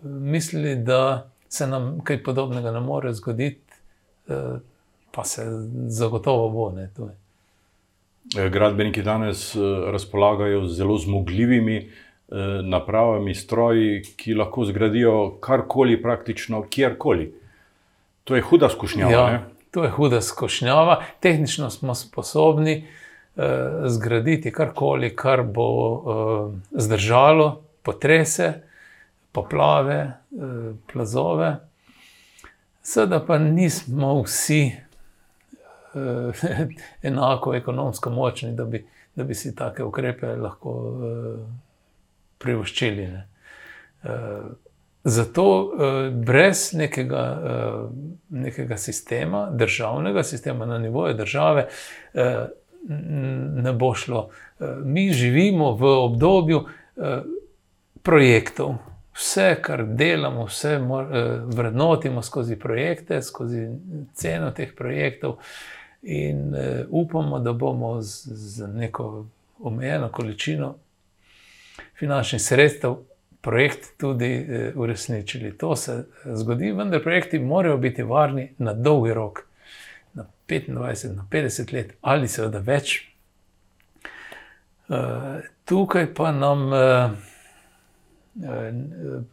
mislili, 0.04 0.76
da 0.76 1.30
se 1.50 1.68
nam 1.68 2.00
kaj 2.04 2.24
podobnega 2.24 2.72
ne 2.72 2.80
more 2.80 3.14
zgoditi, 3.14 3.74
pa 5.12 5.24
se 5.24 5.44
zagotovo 5.88 6.50
bo. 6.50 6.72
Ne, 6.72 6.90
Eh, 6.98 7.23
gradbeniki 8.52 9.02
danes 9.02 9.56
eh, 9.56 9.60
razpolagajo 9.92 10.66
z 10.66 10.76
zelo 10.76 10.98
zmogljivimi 10.98 11.78
eh, 11.78 12.36
napravami, 12.64 13.36
stroji, 13.36 14.02
ki 14.16 14.34
lahko 14.34 14.66
zgradijo 14.66 15.38
karkoli, 15.42 16.02
praktično 16.02 16.64
kjerkoli. 16.70 17.34
To 18.24 18.36
je 18.36 18.42
huda 18.42 18.70
skušnjava. 18.70 19.12
Ja, 19.12 19.44
to 19.72 19.84
je 19.84 19.90
huda 19.90 20.22
skušnjava. 20.22 21.02
Tehnično 21.20 21.70
smo 21.70 21.96
sposobni 21.96 22.86
zgraditi 23.86 24.52
karkoli, 24.52 25.16
kar 25.16 25.42
bo 25.44 25.66
zdržalo 26.72 27.64
potrese, 27.82 28.54
poplave, 29.32 30.12
plazove. 30.94 31.56
Sedaj 32.84 33.20
pa 33.28 33.38
nismo 33.38 34.22
vsi 34.22 34.62
eh, 34.62 34.83
enako 37.10 37.56
ekonomsko 37.56 38.10
močni, 38.10 38.52
da 38.56 38.66
bi, 38.66 38.86
da 39.16 39.24
bi 39.24 39.36
si 39.36 39.56
take 39.56 39.84
ukrepe 39.84 40.36
lahko 40.36 40.74
eh, 40.92 41.38
privoščili. 42.38 43.08
Ne. 43.08 43.28
Eh, 44.04 44.42
zato 45.04 45.46
eh, 45.74 46.10
brez 46.10 46.72
nekega, 46.74 47.24
eh, 47.46 47.78
nekega 48.30 48.78
sistema, 48.78 49.50
državnega 49.52 50.24
sistema 50.24 50.66
na 50.66 50.78
nivoju 50.78 51.14
države, 51.14 51.68
eh, 52.14 52.46
ne 53.54 53.74
bo 53.74 53.94
šlo. 53.94 54.30
Eh, 54.60 54.66
mi 54.86 55.12
živimo 55.12 55.76
v 55.76 55.86
obdobju 55.86 56.66
eh, 56.98 57.22
projektov. 58.02 58.76
Vse, 59.14 59.56
kar 59.62 59.86
delamo, 59.86 60.46
vse 60.46 60.74
eh, 60.74 60.82
vrednotimo 61.46 62.22
skozi 62.22 62.60
projekte, 62.60 63.22
skozi 63.22 63.68
ceno 64.14 64.52
teh 64.52 64.76
projektov. 64.78 65.38
In 66.04 66.56
uh, 66.56 66.86
upamo, 66.90 67.40
da 67.40 67.54
bomo 67.54 68.02
z, 68.02 68.30
z 68.34 68.68
neko 68.68 69.26
omejeno 69.60 70.10
količino 70.12 70.76
finančnih 72.00 72.42
sredstev 72.42 72.96
projekt 73.42 73.98
tudi 73.98 74.48
uh, 74.50 74.82
uresničili. 74.82 75.58
To 75.58 75.76
se 75.76 75.94
eh, 75.94 76.36
zgodi, 76.36 76.72
vendar 76.72 77.04
projekti 77.04 77.40
morajo 77.40 77.78
biti 77.78 78.04
varni 78.04 78.50
na 78.58 78.74
dolgi 78.74 79.14
rok, 79.14 79.46
na 80.14 80.26
25, 80.48 81.16
na 81.16 81.26
50 81.32 81.74
let 81.74 81.94
ali 82.02 82.28
seveda 82.28 82.60
več. 82.60 83.08
Uh, 84.88 84.98
tukaj 85.66 86.14
pa 86.14 86.32
nam 86.32 86.68
uh, 86.68 87.12
uh, 88.36 89.24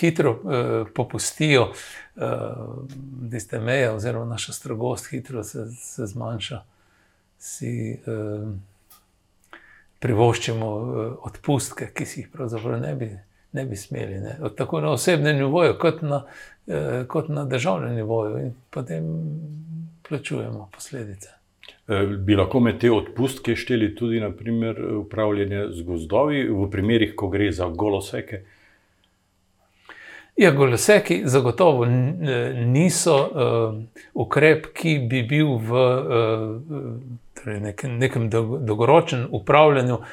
hitro 0.00 0.32
uh, 0.32 0.86
popustijo 0.94 1.72
uh, 1.72 3.42
te 3.50 3.58
meje, 3.58 3.90
oziroma 3.90 4.24
naša 4.24 4.52
strogost, 4.52 5.10
hitro 5.10 5.44
se, 5.44 5.66
se 5.70 6.06
zmanjša. 6.06 6.62
Si 7.38 7.98
uh, 8.06 8.48
privoščimo 10.00 10.70
uh, 10.70 11.12
odpustke, 11.28 11.90
ki 11.94 12.06
si 12.06 12.20
jih 12.20 12.32
pravzaprav 12.32 12.80
ne 12.80 12.94
bi, 12.94 13.10
ne 13.52 13.64
bi 13.64 13.76
smeli. 13.76 14.20
Ne? 14.20 14.36
Tako 14.56 14.80
na 14.80 14.90
osebnem 14.96 15.36
nivoju, 15.36 15.78
kot 15.80 16.02
na, 16.02 16.24
uh, 16.66 17.06
kot 17.08 17.28
na 17.28 17.44
državnem 17.44 17.94
nivoju, 17.94 18.38
in 18.46 18.52
potem 18.70 19.08
plačujemo 20.08 20.68
posledice. 20.74 21.34
Bi 22.18 22.36
lahko 22.36 22.60
med 22.64 22.78
te 22.80 22.88
odpustke 22.92 23.52
šteli 23.56 23.90
tudi, 23.96 24.20
naprimer, 24.20 24.78
upravljanje 25.02 25.66
z 25.76 25.82
gozdovi, 25.84 26.46
v 26.48 26.68
primerih, 26.72 27.12
ko 27.16 27.28
gre 27.28 27.50
za 27.52 27.68
goloseke? 27.68 28.40
Ja, 30.36 30.50
goloseki 30.50 31.22
zagotovo 31.24 31.84
niso 32.66 33.16
uh, 33.16 33.74
ukrep, 34.14 34.66
ki 34.74 34.96
bi 35.10 35.22
bil 35.22 35.52
v 35.62 35.70
uh, 35.70 36.96
torej 37.38 37.60
nekem, 37.62 37.98
nekem 38.02 38.26
dolgoročnem 38.30 39.28
upravljanju 39.30 39.94
uh, 39.94 40.08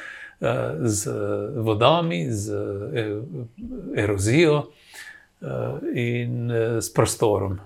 z 0.86 1.16
vodami, 1.56 2.28
z 2.30 2.54
erozijo 3.98 4.60
uh, 4.60 5.50
in 5.94 6.52
uh, 6.52 6.78
s 6.78 6.94
prostorom. 6.94 7.58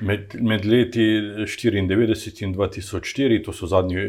Med, 0.00 0.34
med 0.40 0.64
leti 0.64 1.04
1994 1.44 2.44
in 2.44 2.54
2004, 2.54 3.42
to 3.44 3.52
so 3.52 3.66
zadnji 3.66 4.08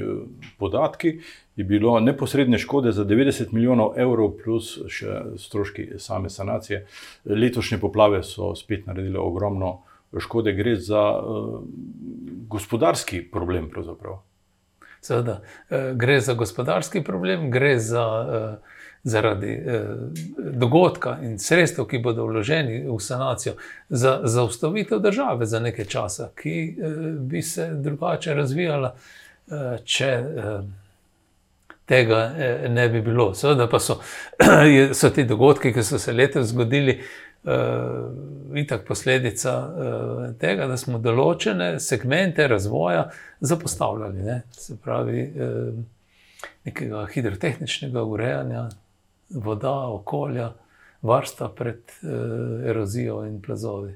podatki, 0.59 1.19
je 1.55 1.63
bilo 1.63 1.99
neposredne 1.99 2.57
škode 2.57 2.91
za 2.91 3.05
90 3.05 3.53
milijonov 3.53 3.93
evrov, 3.97 4.31
plus 4.43 4.79
še 4.89 5.21
stroški 5.37 5.87
same 5.97 6.29
sanacije. 6.29 6.85
Letošnje 7.25 7.77
poplave 7.81 8.23
so 8.23 8.55
spet 8.55 8.87
naredile 8.87 9.19
ogromno 9.19 9.81
škode, 10.19 10.53
gre 10.53 10.75
za 10.75 11.01
uh, 11.19 11.59
gospodarski 12.49 13.21
problem. 13.31 13.69
Seveda, 15.01 15.41
uh, 15.41 15.91
gre 15.97 16.19
za 16.21 16.33
gospodarski 16.33 17.03
problem, 17.03 17.51
gre 17.51 17.77
za. 17.79 18.07
Uh, 18.23 18.73
zaradi 19.03 19.51
eh, 19.51 19.85
dogodka 20.37 21.17
in 21.21 21.39
sredstev, 21.39 21.85
ki 21.85 21.99
bodo 21.99 22.25
vloženi 22.25 22.85
v 22.87 22.99
sanacijo, 22.99 23.53
za 23.89 24.19
zaustavitev 24.23 24.99
države 24.99 25.45
za 25.45 25.59
nekaj 25.59 25.85
časa, 25.85 26.29
ki 26.35 26.55
eh, 26.69 26.95
bi 27.19 27.41
se 27.41 27.69
drugače 27.73 28.33
razvijala, 28.33 28.95
eh, 29.51 29.77
če 29.83 30.07
eh, 30.07 30.59
tega 31.85 32.33
eh, 32.37 32.69
ne 32.69 32.87
bi 32.89 33.01
bilo. 33.01 33.33
Seveda 33.33 33.67
pa 33.69 33.79
so, 33.79 33.99
so 34.99 35.09
ti 35.09 35.25
dogodki, 35.27 35.73
ki 35.73 35.83
so 35.83 35.99
se 35.99 36.13
letos 36.13 36.51
zgodili. 36.53 37.01
Uh, 37.43 38.55
itak 38.55 38.85
posledica 38.87 39.51
uh, 39.51 40.19
tega, 40.39 40.63
da 40.63 40.77
smo 40.79 40.95
določene 41.03 41.73
segmente 41.83 42.45
razvoja 42.47 43.09
zapostavljali, 43.43 44.23
ne? 44.23 44.37
se 44.55 44.77
pravi, 44.79 45.25
uh, 45.27 46.45
nekega 46.63 47.01
hidrotehničnega 47.11 48.05
urejanja, 48.07 48.61
voda, 49.43 49.73
okolja, 49.91 50.53
varstva 51.03 51.49
pred 51.51 51.81
uh, 51.83 52.63
erozijo 52.69 53.25
in 53.27 53.41
plazovi. 53.43 53.91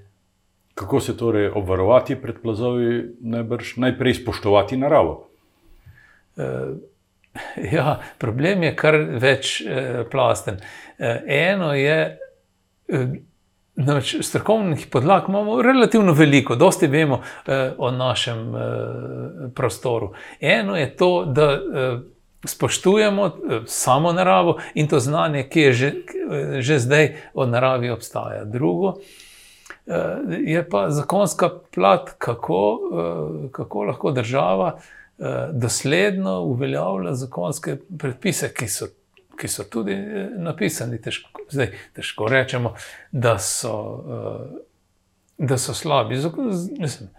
Kako 0.76 1.00
se 1.00 1.16
torej 1.18 1.48
obvarovati 1.56 2.20
pred 2.20 2.44
plazovi, 2.44 3.14
najbrž 3.22 3.78
najprej 3.78 4.20
spoštovati 4.26 4.78
naravo? 4.78 5.16
Uh, 6.36 6.76
ja, 7.76 8.00
problem 8.18 8.64
je 8.64 8.76
kar 8.76 8.96
več 8.96 9.62
uh, 9.62 10.04
plasten. 10.12 10.62
Uh, 10.98 11.18
eno 11.28 11.74
je. 11.74 12.20
Uh, 12.88 13.18
Namreč 13.78 14.16
strokovnih 14.26 14.88
podlag 14.90 15.28
imamo 15.30 15.62
relativno 15.62 16.14
veliko, 16.14 16.56
dosti 16.56 16.88
vemo 16.88 17.20
eh, 17.46 17.74
o 17.78 17.92
našem 17.92 18.56
eh, 18.56 18.62
prostoru. 19.56 20.14
Eno 20.42 20.76
je 20.76 20.96
to, 20.96 21.26
da 21.26 21.52
eh, 21.52 22.00
spoštujemo 22.46 23.26
eh, 23.26 23.60
samo 23.66 24.14
naravo 24.14 24.58
in 24.74 24.88
to 24.88 25.00
znanje, 25.00 25.50
ki 25.50 25.62
je 25.62 25.74
že, 25.74 25.88
eh, 26.32 26.62
že 26.62 26.80
zdaj 26.80 27.16
o 27.34 27.46
naravi 27.46 27.90
obstaja. 27.90 28.44
Drugo 28.46 28.96
eh, 29.88 29.94
je 30.40 30.70
pa 30.70 30.90
zakonska 30.90 31.50
plat, 31.76 32.10
kako, 32.18 32.80
kako 33.52 33.84
lahko 33.84 34.12
država 34.12 34.80
dosledno 35.52 36.40
uveljavlja 36.54 37.14
zakonske 37.14 37.78
predpise, 38.00 38.54
ki 38.54 38.68
so. 38.68 38.92
Ki 39.38 39.46
so 39.46 39.68
tudi 39.70 39.94
napisani, 40.42 40.98
težko, 40.98 41.44
zdaj 41.54 41.68
težko 41.94 42.26
rečemo, 42.26 42.72
da 43.12 43.36
so, 43.38 43.74
da 45.38 45.60
so 45.62 45.76
slabi. 45.78 46.18
Mislim, 46.80 47.12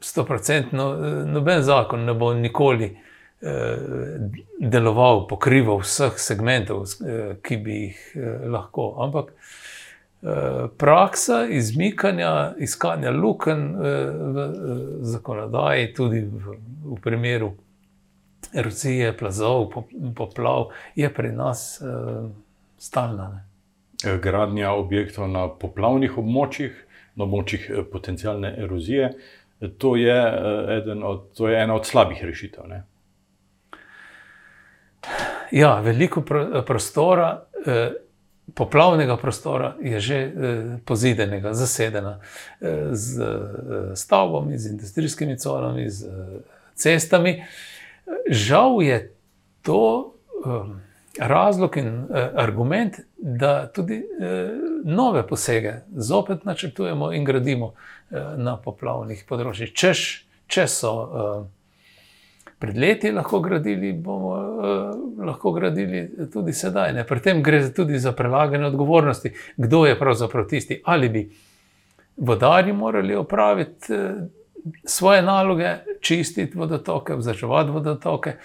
stoprocentno 0.00 0.86
noben 1.26 1.62
zakon 1.66 2.06
ne 2.06 2.14
bo 2.14 2.30
nikoli 2.34 2.92
Eh, 3.38 4.18
deloval, 4.58 5.28
pokrival 5.30 5.78
vseh 5.78 6.16
segmentov, 6.18 6.88
eh, 7.06 7.36
ki 7.38 7.56
bi 7.62 7.76
jih 7.84 7.98
eh, 8.18 8.46
lahko. 8.50 8.96
Ampak 8.98 9.30
praksa 10.78 11.44
izmikanja, 11.46 12.54
iskanja 12.58 13.10
luken 13.10 13.76
v 13.78 14.46
zakonodaji, 15.06 15.92
tudi 15.94 16.20
v, 16.26 16.56
v 16.84 16.98
primeru 17.02 17.52
erozije, 18.54 19.12
plazov, 19.16 19.68
poplav, 20.16 20.72
je 20.98 21.10
pri 21.14 21.32
nas 21.32 21.80
stalna. 22.78 23.28
Ne? 23.34 24.18
Gradnja 24.18 24.72
objektov 24.72 25.28
na 25.30 25.48
poplavnih 25.48 26.18
območjih, 26.18 26.74
na 27.14 27.26
območjih 27.26 27.70
potencijalne 27.92 28.54
erozije, 28.58 29.12
to 29.78 29.96
je, 29.96 30.18
od, 31.02 31.24
to 31.34 31.48
je 31.48 31.62
ena 31.62 31.74
od 31.74 31.86
slabih 31.86 32.24
rešitev. 32.24 32.66
Ne? 32.68 32.82
Ja, 35.50 35.80
veliko 35.80 36.22
prostora, 36.66 37.42
eh, 37.66 37.92
poplavnega 38.54 39.16
prostora 39.16 39.76
je 39.80 40.00
že 40.00 40.16
eh, 40.16 40.30
pozidenega, 40.84 41.54
zasedena 41.54 42.18
eh, 42.60 42.88
z 42.92 43.24
stavbami, 43.94 44.58
z 44.58 44.70
industrijskimi 44.70 45.38
conami, 45.38 45.90
z 45.90 46.06
cestami. 46.74 47.44
Žal 48.30 48.82
je 48.82 49.12
to 49.62 50.14
razlog 51.18 51.76
in 51.76 52.06
argument, 52.34 52.94
da 53.18 53.66
tudi 53.66 54.04
nove 54.84 55.26
posege 55.26 55.82
zopet 55.92 56.44
načrtujemo 56.44 57.12
in 57.12 57.24
gradimo 57.24 57.74
na 58.36 58.56
poplavnih 58.56 59.24
področjih. 59.28 59.74
Češ, 59.74 60.04
če 60.46 60.64
so 60.70 60.92
pred 62.58 62.76
leti 62.76 63.12
lahko 63.12 63.40
gradili, 63.40 63.92
bomo 63.92 64.28
uh, 64.28 65.26
lahko 65.26 65.52
gradili 65.52 66.10
tudi 66.32 66.52
sedaj. 66.52 66.92
Ne? 66.92 67.04
Pri 67.06 67.20
tem 67.20 67.42
gre 67.42 67.60
tudi 67.74 67.98
za 67.98 68.12
prelaganje 68.12 68.66
odgovornosti, 68.66 69.32
kdo 69.56 69.86
je 69.86 69.98
pravzaprav 69.98 70.48
tisti. 70.48 70.80
Ali 70.84 71.08
bi 71.08 71.30
vodari 72.16 72.72
morali 72.72 73.14
opraviti 73.14 73.94
uh, 73.94 74.10
svoje 74.84 75.22
naloge, 75.22 75.76
čistiti 76.00 76.58
vodotoke, 76.58 77.14
vzdrževati 77.14 77.70
vodotoke, 77.70 78.36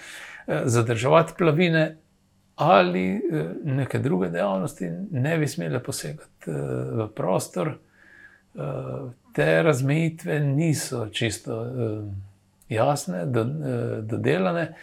uh, 0.46 0.54
zadrževati 0.64 1.32
plavine. 1.38 1.96
Ali 2.56 3.20
neke 3.64 3.98
druge 3.98 4.28
dejavnosti 4.30 4.86
ne 5.10 5.38
bi 5.38 5.46
smele 5.46 5.80
posegati 5.82 6.50
v 6.94 7.08
prostor, 7.16 7.72
te 9.34 9.62
razmejitve 9.62 10.38
niso 10.40 11.08
čisto 11.10 11.66
jasne, 12.74 13.24
dodelane. 14.02 14.74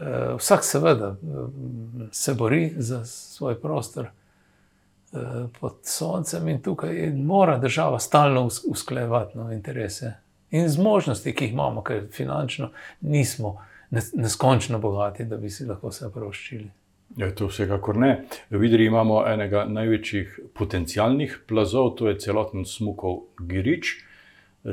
Eh, 0.00 0.34
vsak, 0.38 0.64
seveda, 0.64 1.06
eh, 1.06 2.06
se 2.12 2.34
bori 2.34 2.72
za 2.76 3.04
svoj 3.04 3.60
prostor 3.60 4.06
eh, 4.06 5.18
pod 5.60 5.76
soncem, 5.82 6.48
in 6.48 6.62
tukaj 6.62 7.12
mora 7.16 7.58
država 7.58 7.98
stalno 7.98 8.48
usklajevati 8.68 9.38
no, 9.38 9.52
interese 9.52 10.14
in 10.50 10.68
zmožnosti, 10.68 11.34
ki 11.34 11.44
jih 11.44 11.52
imamo, 11.52 11.82
ker 11.82 12.02
finančno 12.12 12.70
nismo 13.00 13.56
neskončno 14.14 14.78
bogati, 14.78 15.24
da 15.24 15.36
bi 15.36 15.50
si 15.50 15.64
lahko 15.64 15.88
vse 15.88 16.10
proščili. 16.14 16.68
Ja, 17.16 17.30
to 17.34 17.46
vsekakor 17.46 17.96
ne. 17.96 18.24
V 18.50 18.58
Vidri 18.58 18.86
imamo 18.86 19.22
enega 19.28 19.64
največjih 19.64 20.40
potencijalnih 20.54 21.38
plazov, 21.48 21.94
to 21.96 22.08
je 22.08 22.18
celoten 22.18 22.64
smukov 22.64 23.22
Girič 23.40 23.94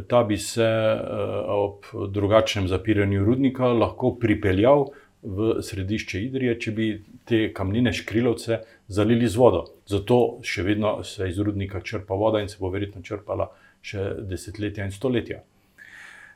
ta 0.08 0.24
bi 0.24 0.38
se 0.38 0.64
eh, 0.64 1.00
ob 1.48 1.86
drugačnem 2.10 2.68
zapiranju 2.68 3.26
rudnika 3.26 3.68
lahko 3.68 4.16
pripeljal 4.16 4.86
v 5.22 5.56
središče 5.64 6.22
Idrije, 6.22 6.60
če 6.60 6.72
bi 6.72 6.88
te 7.26 7.46
kamnine 7.54 7.94
škrilovce 7.94 8.60
zalili 8.88 9.28
z 9.28 9.40
vodo. 9.40 9.64
Zato 9.88 10.40
še 10.44 10.64
vedno 10.64 10.98
se 11.04 11.30
iz 11.30 11.40
rudnika 11.40 11.82
črpa 11.82 12.16
voda 12.16 12.42
in 12.42 12.50
se 12.50 12.58
bo 12.60 12.72
verjetno 12.74 13.02
črpala 13.02 13.48
še 13.84 14.10
desetletja 14.28 14.86
in 14.86 14.92
stoletja. 14.92 15.40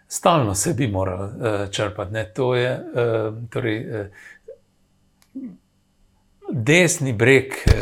Stalno 0.07 0.55
se 0.55 0.71
bi 0.73 0.87
moral 0.87 1.23
uh, 1.25 1.55
črpati. 1.71 2.13
Ne? 2.13 2.23
To 2.35 2.53
je 2.55 2.69
uh, 2.79 3.39
torej, 3.51 4.07
desni 6.47 7.11
breg 7.13 7.59
uh, 7.67 7.73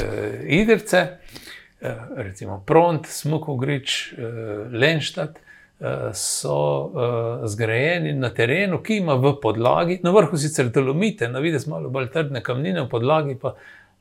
recimo 2.17 2.63
Pront, 2.65 3.05
Smukogrič, 3.05 4.15
uh, 4.17 4.73
Lenštat 4.73 5.44
so 6.13 6.57
uh, 6.85 7.47
zgrajeni 7.47 8.13
na 8.13 8.29
terenu, 8.29 8.79
ki 8.83 8.97
ima 8.97 9.13
v 9.13 9.35
podlagi, 9.41 9.99
na 10.03 10.11
vrhu 10.15 10.37
sicer 10.37 10.69
dolomite, 10.69 11.27
na 11.27 11.39
vidi 11.39 11.59
malo 11.67 11.89
bolj 11.89 12.09
trdne 12.13 12.43
kamnine, 12.43 12.85
v 12.85 12.89
podlagi 12.89 13.35
pa 13.41 13.55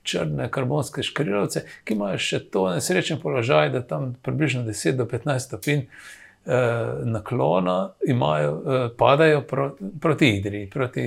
črne 0.04 0.50
karbonske 0.52 1.02
škrilovce, 1.02 1.64
ki 1.84 1.96
imajo 1.96 2.20
še 2.20 2.44
to 2.52 2.68
nesrečen 2.70 3.18
položaj, 3.22 3.72
da 3.74 3.82
tam 3.82 4.12
približno 4.22 4.62
10 4.68 5.00
do 5.00 5.08
15 5.10 5.48
stopinj 5.48 5.84
uh, 5.84 7.04
naklona 7.10 7.78
imajo, 8.06 8.52
uh, 8.54 8.88
padajo 8.98 9.42
pro, 9.48 9.70
proti 10.00 10.34
Idriji, 10.38 10.70
proti 10.70 11.06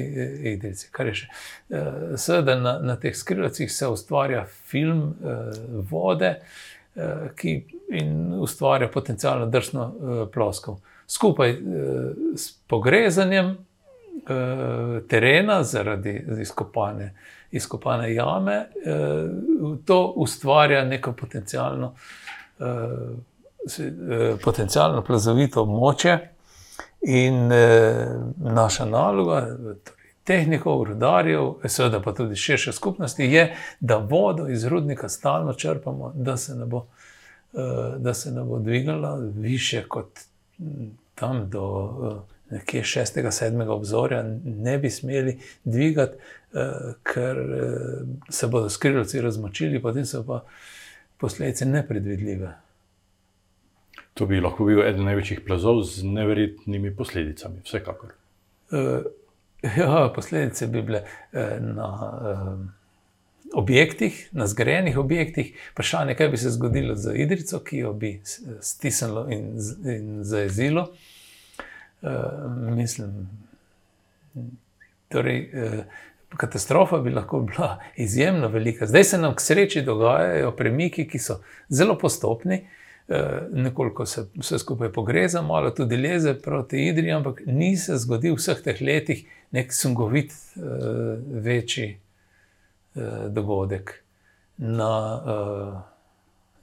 Idrici. 0.55 0.89
Kar 0.91 1.07
je 1.07 1.19
še. 1.21 1.29
Uh, 1.69 1.91
Seveda 2.19 2.57
na, 2.59 2.79
na 2.83 2.97
teh 2.99 3.15
skrilovcih 3.15 3.71
se 3.71 3.87
ustvarja 3.87 4.43
film 4.49 5.13
uh, 5.13 5.53
vode. 5.91 6.39
Eh, 6.97 7.29
ki 7.37 7.51
ustvarja 8.39 8.87
potencijalno 8.87 9.45
drsno 9.45 9.83
eh, 9.85 10.31
ploskov. 10.33 10.79
Skupaj 11.07 11.49
eh, 11.49 11.57
s 12.35 12.51
pogrezanjem 12.67 13.57
terena 15.07 15.63
zaradi 15.63 16.25
izkopane, 16.41 17.13
izkopane 17.51 18.13
jame, 18.13 18.65
to 19.85 20.13
ustvarja 20.15 20.85
neko 20.85 21.13
potencijalno 21.13 21.93
potencijalno 24.43 25.03
plazovito 25.03 25.61
območje. 25.61 26.17
In 27.01 27.51
eh, 27.51 28.07
naša 28.37 28.85
naloga, 28.85 29.41
torej 29.85 30.13
tehnikov, 30.27 30.83
rudarjev, 30.89 31.53
seveda 31.69 32.01
pa 32.03 32.11
tudi 32.13 32.35
širše 32.35 32.73
skupnosti, 32.73 33.23
je, 33.23 33.55
da 33.79 33.97
vodo 33.97 34.47
iz 34.49 34.65
rudnika 34.65 35.09
stalno 35.09 35.53
črpamo, 35.53 36.11
da 36.15 36.37
se 36.37 36.55
ne 36.55 36.65
bo, 36.65 36.77
eh, 36.77 37.16
da 37.97 38.13
se 38.13 38.31
ne 38.31 38.43
bo 38.43 38.59
dvigala 38.59 39.15
više 39.35 39.83
kot 39.87 40.19
tam 41.19 41.49
do 41.49 41.65
eh, 42.03 42.55
nekje 42.55 42.83
šestega, 42.83 43.31
sedmega 43.31 43.73
obzorja, 43.73 44.23
ne 44.43 44.77
bi 44.77 44.89
smeli 44.89 45.39
dvigati, 45.63 46.17
eh, 46.53 46.93
ker 47.03 47.37
eh, 47.37 48.29
se 48.29 48.47
bodo 48.47 48.69
skrivci 48.69 49.21
razmočili, 49.21 49.81
potem 49.81 50.05
so 50.05 50.23
pa 50.25 50.43
posledice 51.17 51.65
nepredvidljive. 51.65 52.53
To 54.13 54.25
bi 54.25 54.41
lahko 54.41 54.65
bil 54.65 54.81
eden 54.85 55.05
največjih 55.05 55.41
plazov 55.45 55.83
z 55.85 56.05
neverjetnimi 56.05 56.95
posledicami, 56.95 57.61
vsekakor. 57.65 58.13
Ja, 59.77 60.11
posledice 60.15 60.67
bi 60.67 60.81
bile 60.85 60.99
na 61.59 61.87
objektih, 63.57 64.29
na 64.31 64.47
zgrajenih 64.47 64.97
objektih. 64.97 65.53
Vprašanje, 65.71 66.15
kaj 66.15 66.27
bi 66.29 66.37
se 66.37 66.49
zgodilo 66.49 66.95
z 66.95 67.15
Idrico, 67.15 67.59
ki 67.59 67.77
jo 67.77 67.93
bi 67.93 68.21
stisnilo 68.61 69.25
in, 69.29 69.57
in 69.85 70.19
zaezilo. 70.23 70.91
Uh, 72.01 72.11
mislim, 72.77 73.29
torej, 75.09 75.49
uh, 75.53 75.73
katastrofa 76.37 77.01
bi 77.01 77.09
lahko 77.09 77.39
bila 77.39 77.79
izjemno 77.95 78.47
velika. 78.47 78.85
Zdaj 78.85 79.03
se 79.03 79.17
nam 79.17 79.35
k 79.35 79.41
sreči 79.41 79.81
dogajajo 79.81 80.51
premiki, 80.51 81.07
ki 81.09 81.19
so 81.19 81.41
zelo 81.69 81.97
postopni. 81.97 82.61
Uh, 83.07 83.15
nekoliko 83.51 84.05
se 84.05 84.27
vse 84.35 84.59
skupaj 84.59 84.91
pogreza, 84.93 85.41
malo 85.41 85.71
tudi 85.71 85.97
leze 85.97 86.33
proti 86.33 86.87
Idriji, 86.87 87.11
ampak 87.11 87.41
ni 87.45 87.77
se 87.77 87.97
zgodil 87.97 88.35
v 88.35 88.37
vseh 88.37 88.61
teh 88.61 88.81
letih 88.81 89.25
nek 89.51 89.73
sungovit, 89.73 90.35
uh, 90.55 91.17
večji 91.41 91.95
dogodek. 93.29 94.03
Na 94.57 94.91
uh, 95.15 95.75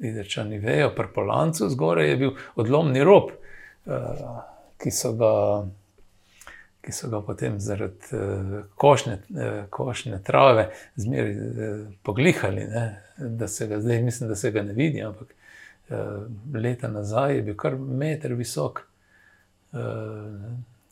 Idrčani 0.03 0.59
vejo, 0.59 0.89
pri 0.97 1.07
Polancu 1.15 1.69
zgoraj 1.71 2.09
je 2.09 2.17
bil 2.17 2.33
odlomni 2.59 3.05
rob, 3.07 3.31
uh, 3.87 4.25
ki 4.83 4.91
so 4.91 5.13
ga. 5.19 5.31
Ki 6.85 6.93
so 6.93 7.09
ga 7.09 7.23
potem 7.25 7.61
zaradi 7.63 8.19
uh, 8.19 8.59
košne, 8.75 9.15
uh, 9.31 9.61
košne 9.71 10.19
trave 10.27 10.67
zmeraj 11.01 11.39
uh, 11.39 11.87
poglihali, 12.03 12.67
ne? 12.69 12.85
da 13.19 13.49
se 13.49 13.67
ga 13.71 13.79
zdaj, 13.81 14.03
mislim, 14.03 14.29
da 14.29 14.37
se 14.37 14.51
ga 14.51 14.63
ne 14.63 14.75
vidi, 14.75 15.03
ampak 15.03 15.31
uh, 15.31 15.45
Eh, 15.89 15.97
leta 16.55 16.89
nazaj 16.89 17.37
je 17.37 17.43
bil 17.43 17.57
kar 17.57 17.75
meter 17.77 18.33
visok, 18.35 18.87
eh, 19.73 19.79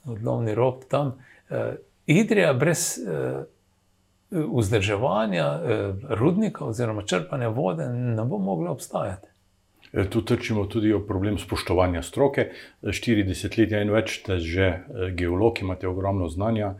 odlovni 0.05 0.55
rob 0.55 0.83
tam. 0.89 1.19
Eh, 1.51 1.75
Idrija 2.07 2.53
brez 2.53 2.99
vzdrževanja 4.33 5.47
rudnika 6.09 6.65
oziroma 6.65 7.03
črpanja 7.03 7.49
vode 7.49 7.89
ne 7.89 8.25
bo 8.25 8.39
mogla 8.39 8.71
obstajati. 8.71 9.29
Tu 10.11 10.23
trčimo 10.25 10.65
tudi 10.67 10.93
o 10.93 11.03
problem 11.07 11.39
spoštovanja 11.39 12.03
stroke. 12.03 12.49
40 12.83 13.59
let 13.59 13.75
in 13.77 13.93
več 13.93 14.21
ste 14.23 14.39
že 14.41 14.69
geolog, 15.13 15.61
imate 15.61 15.89
ogromno 15.89 16.29
znanja. 16.33 16.75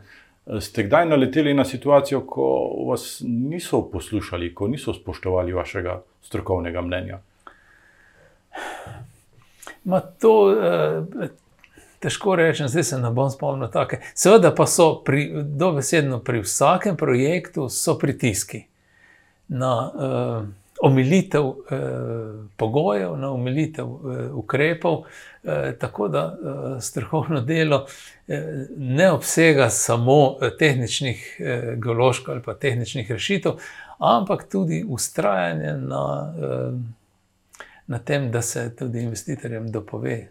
Ste 0.59 0.83
kdaj 0.83 1.05
naleteli 1.05 1.53
na 1.53 1.65
situacijo, 1.65 2.23
ko 2.27 2.47
vas 2.89 3.21
niso 3.23 3.83
poslušali, 3.91 4.53
ko 4.55 4.67
niso 4.67 4.93
spoštovali 4.93 5.53
vašega 5.53 6.01
strokovnega 6.21 6.81
mnenja? 6.81 7.19
Ma 9.83 9.99
to 9.99 10.33
eh, 10.51 11.29
težko 12.03 12.35
rečem, 12.35 12.67
zdaj 12.67 12.83
se 12.83 12.97
ne 12.99 13.11
bom 13.11 13.29
spomnil 13.31 13.71
tako. 13.71 14.01
Seveda 14.13 14.51
pa 14.55 14.67
so 14.67 14.89
pri, 15.05 15.29
dobesedno 15.43 16.19
pri 16.19 16.43
vsakem 16.43 16.97
projektu 16.97 17.67
pritiski 17.99 18.65
na 19.47 19.91
eh, 19.95 20.47
omilitev 20.81 21.45
eh, 21.45 21.77
pogojev, 22.57 23.17
na 23.17 23.31
omilitev 23.31 23.85
eh, 23.85 24.31
ukrepov. 24.33 25.03
Eh, 25.43 25.75
tako 25.79 26.07
da 26.07 26.23
eh, 26.33 26.81
strokovno 26.81 27.41
delo 27.41 27.85
eh, 28.27 28.65
ne 28.77 29.11
obsega 29.11 29.69
samo 29.69 30.37
eh, 30.41 30.49
tehničnih, 30.59 31.37
eh, 31.39 31.75
geoloških 31.77 32.29
ali 32.29 32.41
pa 32.41 32.53
tehničnih 32.53 33.11
rešitev, 33.11 33.51
ampak 33.99 34.49
tudi 34.51 34.83
ustrajanje 34.87 35.73
na. 35.73 36.33
Eh, 36.41 36.99
na 37.87 37.99
tem, 37.99 38.31
da 38.31 38.41
se 38.41 38.75
tudi 38.75 39.01
investitorjem 39.01 39.71
dopove, 39.71 40.27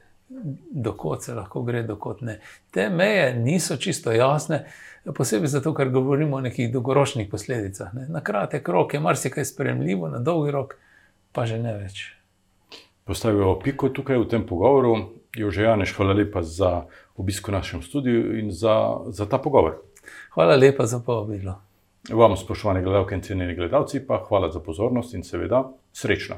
dokot 0.70 1.22
se 1.22 1.34
lahko 1.34 1.62
gre, 1.62 1.82
dokot 1.82 2.20
ne. 2.20 2.40
Te 2.70 2.88
meje 2.90 3.34
niso 3.34 3.76
čisto 3.76 4.12
jasne, 4.12 4.64
posebej 5.14 5.48
zato, 5.48 5.74
ker 5.74 5.90
govorimo 5.90 6.36
o 6.36 6.40
nekih 6.40 6.72
dolgoročnih 6.72 7.28
posledicah. 7.30 7.94
Ne. 7.94 8.06
Na 8.08 8.20
kratek 8.20 8.68
rok 8.68 8.94
je 8.94 9.00
marsikaj 9.00 9.44
sprejemljivo, 9.44 10.08
na 10.08 10.18
dolgi 10.18 10.50
rok 10.50 10.76
pa 11.32 11.46
že 11.46 11.58
ne 11.58 11.74
več. 11.78 12.04
Postavimo 13.04 13.56
piko 13.58 13.88
tukaj 13.88 14.18
v 14.18 14.28
tem 14.30 14.46
pogovoru. 14.46 15.18
Jože 15.36 15.64
Janeš, 15.64 15.94
hvala 15.96 16.12
lepa 16.12 16.42
za 16.44 16.84
obisko 17.16 17.50
v 17.50 17.56
našem 17.56 17.82
studiu 17.82 18.36
in 18.38 18.50
za, 18.52 19.00
za 19.08 19.26
ta 19.26 19.38
pogovor. 19.38 19.80
Hvala 20.36 20.56
lepa 20.56 20.86
za 20.86 21.00
povabilo. 21.00 21.56
Vam, 22.10 22.36
spoštovane 22.36 22.82
gledalke 22.82 23.14
in 23.14 23.22
cenjeni 23.22 23.54
gledalci, 23.54 24.02
pa 24.06 24.20
hvala 24.28 24.50
za 24.50 24.60
pozornost 24.60 25.14
in 25.14 25.24
seveda 25.24 25.64
srečno. 25.92 26.36